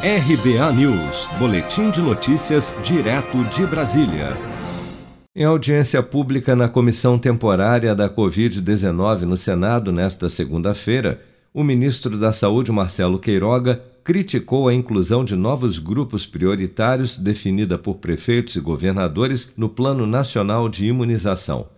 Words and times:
RBA 0.00 0.72
News, 0.74 1.26
Boletim 1.40 1.90
de 1.90 2.00
Notícias, 2.00 2.72
direto 2.84 3.42
de 3.46 3.66
Brasília. 3.66 4.36
Em 5.34 5.42
audiência 5.42 6.00
pública 6.00 6.54
na 6.54 6.68
Comissão 6.68 7.18
Temporária 7.18 7.96
da 7.96 8.08
Covid-19 8.08 9.22
no 9.22 9.36
Senado 9.36 9.90
nesta 9.90 10.28
segunda-feira, 10.28 11.20
o 11.52 11.64
ministro 11.64 12.16
da 12.16 12.30
Saúde, 12.30 12.70
Marcelo 12.70 13.18
Queiroga, 13.18 13.82
criticou 14.04 14.68
a 14.68 14.74
inclusão 14.74 15.24
de 15.24 15.34
novos 15.34 15.80
grupos 15.80 16.24
prioritários 16.24 17.18
definida 17.18 17.76
por 17.76 17.96
prefeitos 17.96 18.54
e 18.54 18.60
governadores 18.60 19.52
no 19.56 19.68
Plano 19.68 20.06
Nacional 20.06 20.68
de 20.68 20.86
Imunização. 20.86 21.70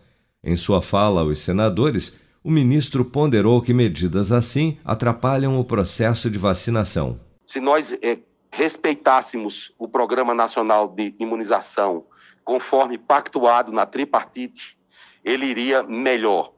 Em 0.44 0.56
sua 0.56 0.82
fala 0.82 1.22
aos 1.22 1.38
senadores, 1.38 2.14
o 2.44 2.50
ministro 2.50 3.02
ponderou 3.02 3.62
que 3.62 3.72
medidas 3.72 4.30
assim 4.30 4.76
atrapalham 4.84 5.58
o 5.58 5.64
processo 5.64 6.28
de 6.28 6.36
vacinação 6.38 7.18
se 7.50 7.58
nós 7.58 7.92
é, 8.00 8.16
respeitássemos 8.52 9.74
o 9.76 9.88
Programa 9.88 10.32
Nacional 10.32 10.86
de 10.86 11.16
Imunização 11.18 12.06
conforme 12.44 12.96
pactuado 12.96 13.72
na 13.72 13.84
tripartite, 13.84 14.78
ele 15.24 15.46
iria 15.46 15.82
melhor. 15.82 16.52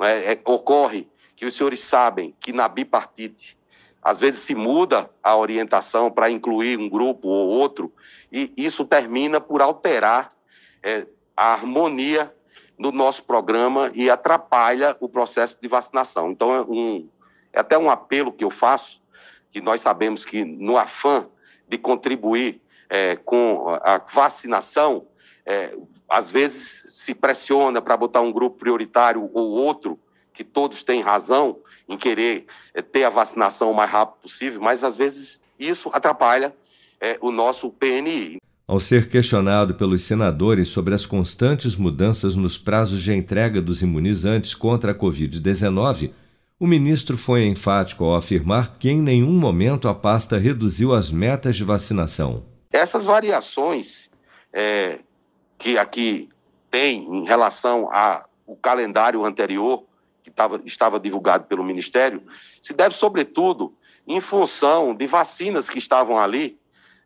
É, 0.00 0.32
é, 0.32 0.42
ocorre 0.46 1.06
que 1.36 1.44
os 1.44 1.54
senhores 1.54 1.80
sabem 1.80 2.34
que 2.40 2.50
na 2.50 2.66
bipartite, 2.66 3.58
às 4.02 4.18
vezes 4.18 4.40
se 4.40 4.54
muda 4.54 5.10
a 5.22 5.36
orientação 5.36 6.10
para 6.10 6.30
incluir 6.30 6.78
um 6.78 6.88
grupo 6.88 7.28
ou 7.28 7.48
outro, 7.48 7.92
e 8.32 8.50
isso 8.56 8.86
termina 8.86 9.42
por 9.42 9.60
alterar 9.60 10.32
é, 10.82 11.06
a 11.36 11.52
harmonia 11.52 12.34
do 12.78 12.90
nosso 12.90 13.22
programa 13.24 13.90
e 13.92 14.08
atrapalha 14.08 14.96
o 14.98 15.10
processo 15.10 15.60
de 15.60 15.68
vacinação. 15.68 16.30
Então, 16.30 16.54
é, 16.56 16.62
um, 16.62 17.06
é 17.52 17.60
até 17.60 17.76
um 17.76 17.90
apelo 17.90 18.32
que 18.32 18.44
eu 18.44 18.50
faço 18.50 19.06
que 19.52 19.60
nós 19.60 19.80
sabemos 19.80 20.24
que 20.24 20.44
no 20.44 20.76
afã 20.76 21.26
de 21.68 21.78
contribuir 21.78 22.60
é, 22.88 23.16
com 23.16 23.68
a 23.82 23.98
vacinação, 24.12 25.06
é, 25.44 25.76
às 26.08 26.30
vezes 26.30 26.84
se 26.88 27.14
pressiona 27.14 27.80
para 27.82 27.96
botar 27.96 28.20
um 28.20 28.32
grupo 28.32 28.58
prioritário 28.58 29.30
ou 29.32 29.50
outro, 29.50 29.98
que 30.32 30.44
todos 30.44 30.82
têm 30.82 31.00
razão 31.00 31.58
em 31.88 31.96
querer 31.96 32.46
é, 32.74 32.82
ter 32.82 33.04
a 33.04 33.10
vacinação 33.10 33.70
o 33.70 33.74
mais 33.74 33.90
rápido 33.90 34.22
possível, 34.22 34.60
mas 34.60 34.84
às 34.84 34.96
vezes 34.96 35.42
isso 35.58 35.90
atrapalha 35.92 36.54
é, 37.00 37.18
o 37.20 37.30
nosso 37.30 37.70
PNI. 37.70 38.38
Ao 38.66 38.78
ser 38.78 39.08
questionado 39.08 39.74
pelos 39.74 40.02
senadores 40.02 40.68
sobre 40.68 40.94
as 40.94 41.06
constantes 41.06 41.74
mudanças 41.74 42.36
nos 42.36 42.58
prazos 42.58 43.02
de 43.02 43.14
entrega 43.14 43.62
dos 43.62 43.80
imunizantes 43.80 44.54
contra 44.54 44.92
a 44.92 44.94
Covid-19, 44.94 46.10
o 46.60 46.66
ministro 46.66 47.16
foi 47.16 47.46
enfático 47.46 48.04
ao 48.04 48.16
afirmar 48.16 48.78
que 48.78 48.90
em 48.90 49.00
nenhum 49.00 49.32
momento 49.32 49.88
a 49.88 49.94
pasta 49.94 50.36
reduziu 50.38 50.92
as 50.92 51.10
metas 51.10 51.56
de 51.56 51.62
vacinação. 51.62 52.44
Essas 52.72 53.04
variações 53.04 54.10
é, 54.52 54.98
que 55.56 55.78
aqui 55.78 56.28
tem 56.68 57.04
em 57.04 57.24
relação 57.24 57.88
ao 57.92 58.56
calendário 58.60 59.24
anterior, 59.24 59.84
que 60.22 60.30
tava, 60.32 60.60
estava 60.64 60.98
divulgado 60.98 61.44
pelo 61.44 61.62
Ministério, 61.62 62.22
se 62.60 62.74
deve, 62.74 62.94
sobretudo, 62.94 63.72
em 64.06 64.20
função 64.20 64.94
de 64.94 65.06
vacinas 65.06 65.70
que 65.70 65.78
estavam 65.78 66.18
ali, 66.18 66.58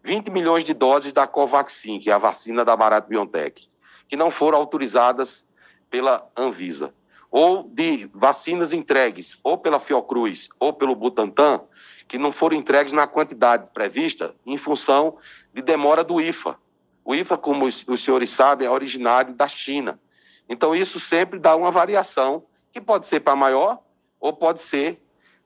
20 0.02 0.30
milhões 0.30 0.64
de 0.64 0.72
doses 0.72 1.12
da 1.12 1.26
Covaxin, 1.26 2.00
que 2.00 2.10
é 2.10 2.14
a 2.14 2.18
vacina 2.18 2.64
da 2.64 2.74
Barato 2.74 3.08
Biotech, 3.08 3.68
que 4.08 4.16
não 4.16 4.30
foram 4.30 4.58
autorizadas 4.58 5.46
pela 5.90 6.26
Anvisa 6.36 6.94
ou 7.32 7.66
de 7.72 8.10
vacinas 8.12 8.74
entregues 8.74 9.38
ou 9.42 9.56
pela 9.56 9.80
Fiocruz 9.80 10.50
ou 10.60 10.74
pelo 10.74 10.94
Butantan, 10.94 11.62
que 12.06 12.18
não 12.18 12.30
foram 12.30 12.54
entregues 12.54 12.92
na 12.92 13.06
quantidade 13.06 13.70
prevista 13.72 14.34
em 14.44 14.58
função 14.58 15.16
de 15.54 15.62
demora 15.62 16.04
do 16.04 16.20
IFA. 16.20 16.56
O 17.02 17.14
IFA, 17.14 17.38
como 17.38 17.64
os, 17.64 17.84
senhores 17.96 18.28
sabem, 18.28 18.68
é 18.68 18.70
originário 18.70 19.34
da 19.34 19.48
China. 19.48 19.98
Então, 20.46 20.76
isso 20.76 21.00
sempre 21.00 21.38
dá 21.38 21.56
uma 21.56 21.70
variação, 21.70 22.44
que 22.70 22.80
pode 22.80 23.06
ser 23.06 23.20
para 23.20 23.34
maior 23.34 23.78
ou 24.20 24.34
pode 24.34 24.60
ser 24.60 25.02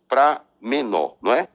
para 0.08 0.42
menor, 0.60 1.16
não 1.22 1.32
é? 1.32 1.48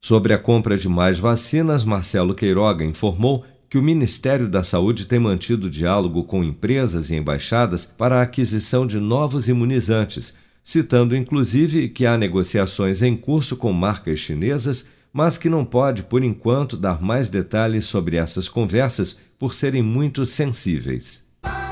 Sobre 0.00 0.32
a 0.34 0.38
compra 0.38 0.76
de 0.76 0.88
mais 0.88 1.18
vacinas, 1.18 1.84
Marcelo 1.84 2.34
Queiroga 2.34 2.84
informou 2.84 3.44
que 3.76 3.78
o 3.78 3.82
Ministério 3.82 4.48
da 4.48 4.62
Saúde 4.62 5.04
tem 5.04 5.18
mantido 5.18 5.68
diálogo 5.68 6.24
com 6.24 6.42
empresas 6.42 7.10
e 7.10 7.14
embaixadas 7.14 7.84
para 7.84 8.16
a 8.16 8.22
aquisição 8.22 8.86
de 8.86 8.98
novos 8.98 9.48
imunizantes, 9.48 10.32
citando 10.64 11.14
inclusive 11.14 11.90
que 11.90 12.06
há 12.06 12.16
negociações 12.16 13.02
em 13.02 13.14
curso 13.14 13.54
com 13.54 13.70
marcas 13.74 14.18
chinesas, 14.18 14.88
mas 15.12 15.36
que 15.36 15.50
não 15.50 15.62
pode, 15.62 16.04
por 16.04 16.24
enquanto, 16.24 16.74
dar 16.74 17.02
mais 17.02 17.28
detalhes 17.28 17.84
sobre 17.84 18.16
essas 18.16 18.48
conversas 18.48 19.18
por 19.38 19.52
serem 19.52 19.82
muito 19.82 20.24
sensíveis. 20.24 21.22